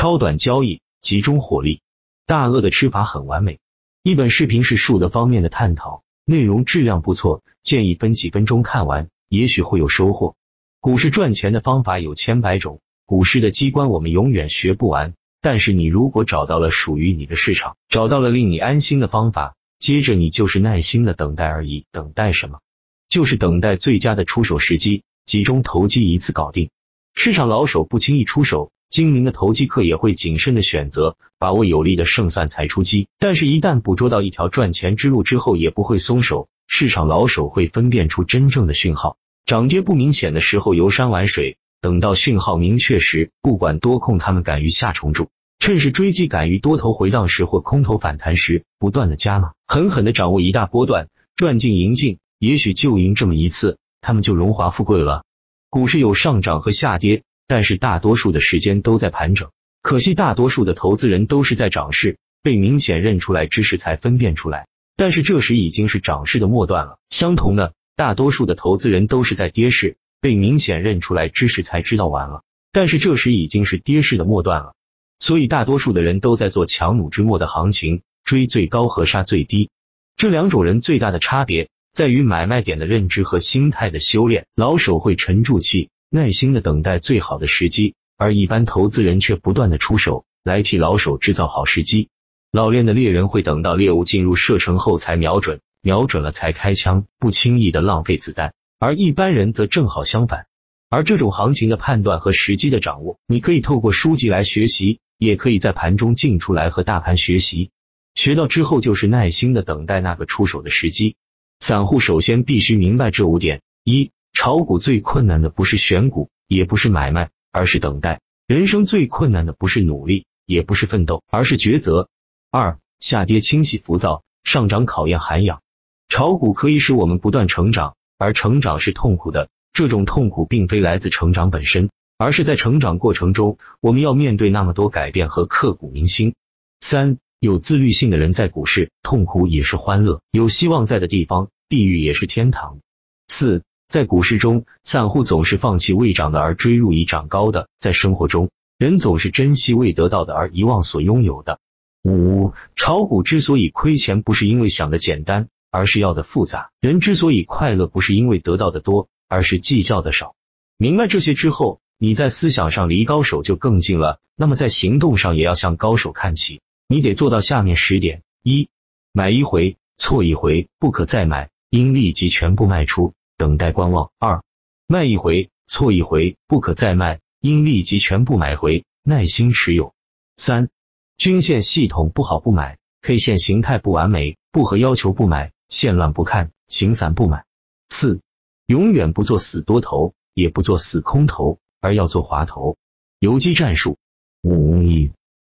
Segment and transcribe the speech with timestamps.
[0.00, 1.80] 超短交易，集中火力。
[2.24, 3.58] 大鳄的吃法很完美。
[4.04, 10.36] 一本视频是数的方面的探讨，内容质量不错，建议分几分钟看完，也许会有收获。
[10.78, 15.14] 股市赚钱的方法有千百种，股市的机关我们永远学不完。
[15.40, 21.86] 但是你如果找到了属于你的市场，找到了令你安心的方法，接着你就是耐心的等待而已。
[21.90, 22.60] 等待什么？
[23.08, 26.70] 就是等待最佳的出手时机，集中投机一次搞定。
[27.16, 33.06] 市场老手不轻易出手，精明的投机客也会谨慎的选择，把握有利的胜算才出击。
[33.20, 36.48] 但是，一旦捕捉到一条赚钱之路之后，也不会松手。
[36.66, 41.58] 市场老手会分辨出真正的讯号，涨跌不明显的时候游山玩水。
[41.80, 45.28] 等到讯号明确时，不管多空，他们敢于下重注，
[45.60, 52.18] 趁势追击；敢于多头回荡时或空头反弹时，不断的加码，狠狠的掌握一大波段，赚进赢进。
[52.40, 55.22] 也许就赢这么一次，他们就荣华富贵了。
[55.70, 59.50] 股市有上涨和下跌，但是大多数的时间都在盘整。
[59.82, 66.98] 可惜大多数的投资人都是在涨势被明显认出来之时才分辨出来，但是这时已经是涨势的末段了。
[67.10, 69.96] 相同的，大多数的投资人都是在跌势。
[70.20, 74.74] 被明显认出来之时才知道完了，但是这时已经是跌势的末段了，
[75.20, 79.70] 所以大多数的人都在做强弩之末的行情，追最高和杀最低。
[80.16, 84.48] 这两种人最大的差别在于买卖点的认知和心态的修炼。
[84.56, 92.08] 老手会沉住气，耐心的等待最好的时机，而一般投资人却不断的出手来替老手制造好时机。
[92.50, 98.54] 老练的猎人会等到猎物进入射程后才瞄准，瞄准了才开枪，不轻易的浪费子弹。
[98.78, 100.46] 而一般人则正好相反，
[100.88, 107.70] 而这种行情的判断和时机的掌握，你可以透过书籍来学习，也可以在盘中进出来和大盘学习。
[108.14, 111.16] 学到之后，就是耐心的等待那个出手的时机。
[111.60, 114.10] 散户首先必须明白这五点：一、
[114.40, 122.08] 炒股最困难的不是选股，也不是买卖，而是等待；人生最困难的不是努力，也不是奋斗，而是抉择。
[122.52, 125.60] 二、下跌清晰浮躁，上涨考验涵养。
[126.08, 127.96] 炒股可以使我们不断成长。
[128.16, 136.36] 而成长是痛苦的，这种痛苦并非来自成长本身，而是在成长过程中，我们要面对那么多改变和刻骨铭心。
[136.78, 142.78] 三，有自律性的人在股市，痛苦也是欢乐；有希望在的地方，地狱也是天堂。
[143.26, 151.58] 四，在股市中，散户总是放弃未涨的而追入已涨高的；在生活中，人总是珍惜未得到的而遗忘所拥有的。
[152.04, 155.48] 五，炒股之所以亏钱，不是因为想的简单。
[155.70, 156.70] 而是要的复杂。
[156.80, 160.34] 人之所以快乐，不是因为得到的多，而是计较的少。
[160.78, 164.18] 明白这些之后，你在思想上离高手就更近了。
[164.34, 166.62] 那么在行动上也要向高手看齐。
[166.88, 168.70] 你得做到下面十点：一、
[169.12, 174.42] 买一回错一回，不可再买，应立即全部卖出，等待观望；二、
[174.86, 179.94] 卖一回错一回，不可再卖，应立即全部买回，耐心持有；
[180.36, 180.68] 三、
[181.16, 185.52] 均线系统不好不买，K 线形态不完美，不合要求不买。
[185.68, 187.44] 线乱不看，形散不买。
[187.90, 188.22] 四，
[188.64, 192.78] 永远不做死多头，也不做死空头，而要做滑头。
[193.18, 193.98] 游击战术。
[194.42, 195.10] 五，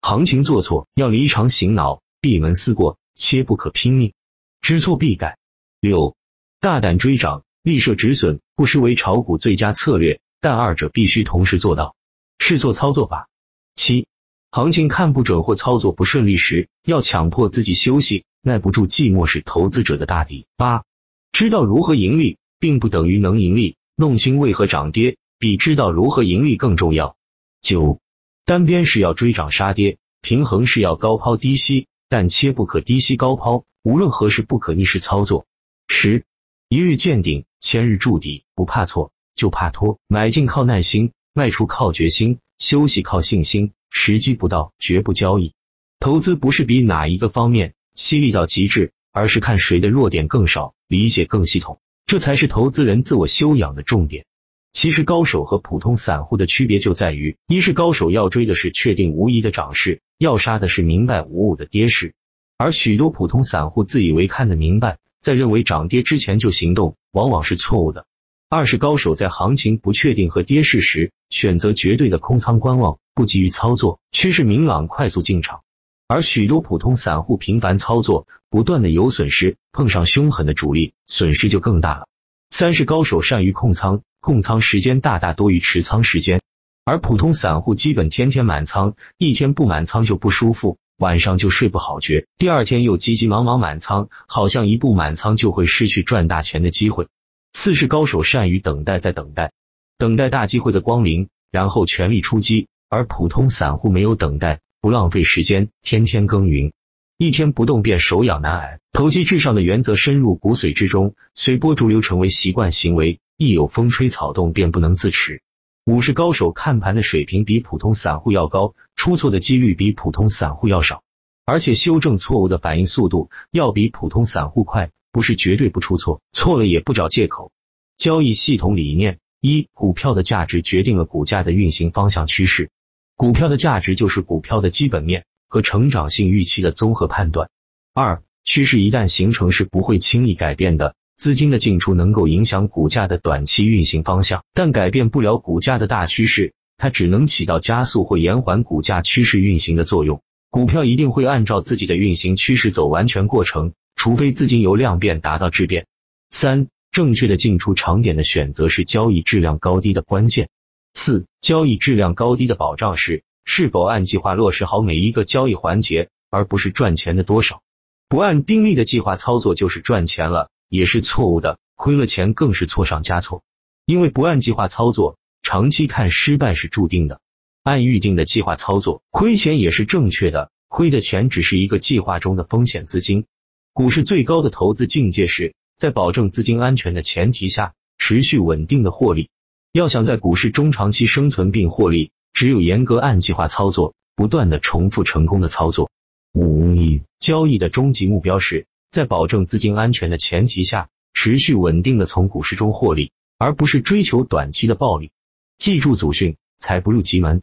[0.00, 4.14] 行情做错要离场醒脑，闭门思过，切不可拼命，
[4.62, 5.36] 知错必改。
[5.78, 6.16] 六，
[6.58, 11.94] 大胆追涨，立设止损，不失为炒股最佳策略，但二者必须同时做到。
[12.38, 13.28] 试错操作法。
[13.76, 14.06] 七。
[14.50, 20.46] 行情看不准或操作不顺利时，要强迫自己休息，耐不住寂寞是投资者的大敌。
[20.56, 20.84] 八，
[21.32, 27.16] 知道如何盈利，并不等于能盈利，弄清为何涨跌，比知道如何盈利更重要。
[27.60, 28.00] 九，
[28.46, 35.44] 单边是要追涨杀跌，平衡是要高抛低吸，但切不可低吸高抛，无论何时不可逆势操作。
[35.88, 36.24] 十，
[36.70, 39.98] 一日见顶，千日筑底，不怕错，就怕拖。
[40.06, 43.72] 买进靠耐心，卖出靠决心，休息靠信心。
[43.88, 45.54] 时机不到，绝不交易。
[45.98, 54.26] 投资不是比哪一个方面犀利到极致，而是看谁的弱点更少，理解更系统，这才是投资人自我修养的重点。
[54.74, 62.12] 其实高手和普通散户的区别就在于，一是高手要追的是确定无疑的涨势，要杀的是明白无误的跌势，
[62.58, 68.06] 而许多普通散户自以为看得明白，在认为涨跌之前就行动，往往是错误的。
[68.50, 75.60] 二是高手在行情不确定和跌势时，选择绝对的空仓观望，不急于操作，趋势明朗快速进场；
[76.06, 82.06] 而许多普通散户频繁操作，不断的有损失，碰上凶狠的主力，损失就更大了。
[82.50, 86.40] 三是高手善于控仓，控仓时间大大多于持仓时间，
[86.86, 97.06] 而普通散户基本天天满仓，一天不满仓就不舒服，晚上就睡不好觉，第二天又急急忙忙满仓，好像一步满仓就会失去赚大钱的机会。
[97.52, 99.52] 四是高手善于等待，在等待，
[99.96, 106.72] 等待大机会的光临，然后全力出击，而普通散户没有等待，不浪费时间，天天耕耘，
[107.16, 108.80] 一天不动便手痒难挨。
[108.90, 115.42] 投机至上的原则深入骨髓之中，随波逐流成为习惯行为，一有风吹草动便不能自持。
[115.88, 121.02] 股市高手看盘的水平比普通散户要高，出错的几率比普通散户要少，
[121.46, 124.90] 而且修正错误的反应速度要比普通散户快。
[125.12, 127.52] 不是绝对不出错，错了也不找借口。
[127.96, 132.68] 交易系统理念：一、股票的价值决定了股价的运行方向趋势。
[133.16, 137.48] 股票的价值就是股票的基本面和成长性预期的综合判断。
[137.94, 140.94] 二、趋势一旦形成是不会轻易改变的。
[141.18, 150.22] 资金的进出能够影响股价的短期运行方向，但改变不了股价的大趋势，它只能起到加速或延缓股价趋势运行的作用。
[150.48, 153.72] 股票一定会按照自己的运行趋势走完全过程。
[153.96, 155.86] 除非资金由量变达到质变。
[156.30, 160.50] 三、正确的进出长点的选择是交易质量高低的关键。
[160.94, 167.60] 四、交易质量高低的保障是是否按计划落实好每一个交易环节，而不是赚钱的多少。
[168.08, 173.42] 不按定力的计划操作就是赚钱了，也是错误的，亏了钱更是错上加错。
[173.86, 177.20] 因为不按计划操作，长期看失败是注定的。
[177.62, 183.24] 按预定的计划操作，亏钱也是正确的，亏的钱只是一个计划中的风险资金。
[183.72, 189.30] 股市最高的投资境界是在保证资金安全的前提下，持续稳定的获利。
[189.72, 195.90] 要想在股市中长期生存并获利，只有严格按计划操作，不断的重复成功的操作。
[196.32, 196.74] 五
[197.18, 205.12] 交易的终极目标是在保证资金安全的前提下，持续稳定的从股市中获利，而不是追求短期的暴利。
[205.58, 207.42] 记住祖训：财不入急门，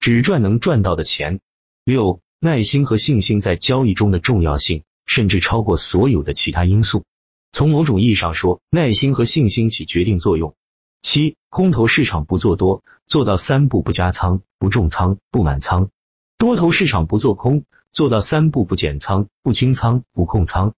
[0.00, 1.40] 只赚能赚到的钱。
[1.84, 4.82] 六耐心和信心在交易中的重要性。
[5.06, 7.04] 甚至超过所有的其他因素。
[7.52, 10.56] 从某种意义上说，耐心和信心起决定作用。
[11.00, 15.90] 七，空头市场不做多，做到三步不加仓、不重仓、不满仓；
[16.38, 20.74] 多头市场不做空，做到三步不减仓、不清仓、不控仓。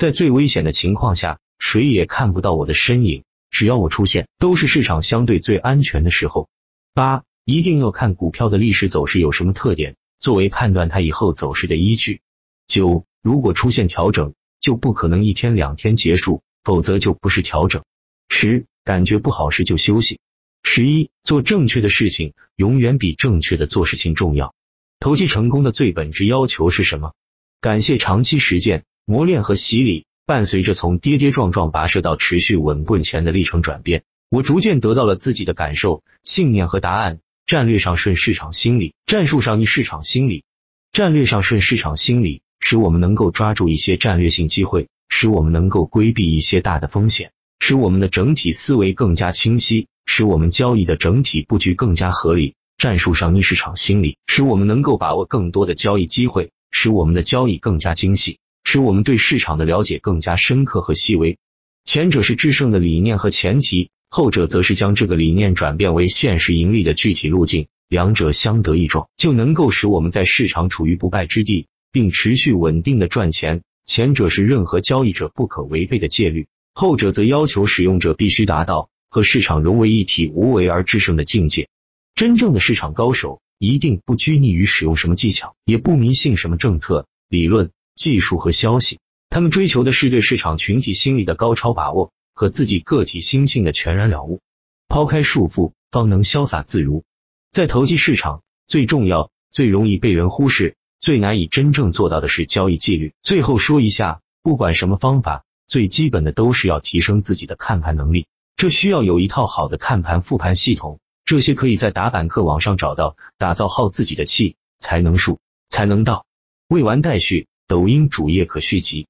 [0.00, 6.48] 在最危险的情况下，谁也看不到我的身影，只要我出现，都是市场相对最安全的时候。
[6.94, 12.22] 八，一定要看股票的历史走势有什么特点，作为判断它以后走势的依据。
[12.66, 13.04] 九。
[13.20, 17.84] 如果出现调整，就不可能一天两天结束，否则就不是调整。
[18.30, 20.18] 十，感觉不好时就休息。
[20.62, 24.54] 十一，做正确的事情永远比正确的做事情重要。
[24.98, 27.12] 投机成功的最本质要求是什么？
[27.60, 37.18] 感谢长期实践、磨练和洗礼，伴随着从跌跌撞撞跋涉到持续稳步前的历程转变，我逐渐得到了自己的感受、信念和答案。
[37.44, 40.44] 战略上顺市场心理，战术上逆市场心理。
[40.92, 42.42] 战略上顺市场心理。
[42.60, 52.54] 使我们能够抓住一些战略性机会，使我们能够规避一些大的风险，使我们的整体思维更加清晰，使我们交易的整体布局更加合理。
[52.78, 58.38] 战术上逆市场心理，使我们能够把握更多的交易机会，使我们的交易更加精细，
[58.72, 61.38] 使我们对市场的了解更加深刻和细微。
[61.84, 71.66] 前者是制胜的理念和前提，后者则是将这个理念转变为现实盈利的具体路径，两者相得益彰，就能够使我们在市场处于不败之地。
[71.90, 81.68] 并持续稳定的赚钱，前者是任何交易者不可违背的戒律，后者则要求使用者必须达到和市场融为一体、无为而制胜的境界。
[82.14, 94.40] 真正的市场高手一定不拘泥于使用什么技巧，也不迷信什么政策、理论、技术和消息，他们追求的是对市场群体心理的高超把握和自己个体心性的全然了悟。
[94.88, 97.04] 抛开束缚，方能潇洒自如。
[97.52, 100.76] 在投机市场，最重要、最容易被人忽视。
[100.98, 103.14] 最难以真正做到的是交易纪律。
[103.22, 108.26] 最后说一下，不管什么方法，最基本的都是要提升自己的看盘能力。
[108.56, 113.16] 这需要有一套好的看盘复盘系统，这些可以在打板客网上找到。
[113.38, 115.38] 打造好自己的气，才能数，
[115.70, 116.26] 才能到。
[116.68, 119.06] 未完待续，抖音主页可续集。